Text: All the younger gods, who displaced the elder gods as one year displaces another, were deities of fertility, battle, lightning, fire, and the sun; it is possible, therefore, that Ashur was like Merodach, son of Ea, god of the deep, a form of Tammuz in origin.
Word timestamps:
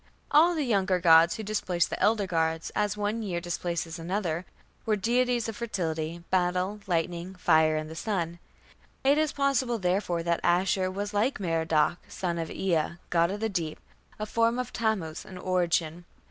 All 0.31 0.55
the 0.55 0.63
younger 0.65 0.99
gods, 0.99 1.35
who 1.35 1.43
displaced 1.43 1.91
the 1.91 1.99
elder 2.01 2.25
gods 2.25 2.71
as 2.75 2.97
one 2.97 3.21
year 3.21 3.39
displaces 3.39 3.99
another, 3.99 4.47
were 4.83 4.95
deities 4.95 5.47
of 5.47 5.55
fertility, 5.55 6.23
battle, 6.31 6.79
lightning, 6.87 7.35
fire, 7.35 7.75
and 7.75 7.87
the 7.87 7.95
sun; 7.95 8.39
it 9.03 9.19
is 9.19 9.31
possible, 9.31 9.77
therefore, 9.77 10.23
that 10.23 10.39
Ashur 10.43 10.89
was 10.89 11.13
like 11.13 11.39
Merodach, 11.39 11.97
son 12.07 12.39
of 12.39 12.49
Ea, 12.49 12.93
god 13.11 13.29
of 13.29 13.41
the 13.41 13.47
deep, 13.49 13.79
a 14.17 14.25
form 14.25 14.57
of 14.57 14.73
Tammuz 14.73 15.23
in 15.23 15.37
origin. 15.37 16.05